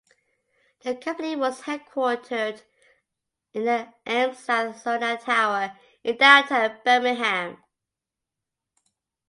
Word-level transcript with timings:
The 0.81 0.95
company 0.95 1.35
was 1.35 1.61
headquartered 1.61 2.63
in 3.53 3.65
the 3.65 3.93
AmSouth-Sonat 4.07 5.21
Tower 5.21 5.77
in 6.03 6.17
downtown 6.17 6.79
Birmingham. 6.83 7.63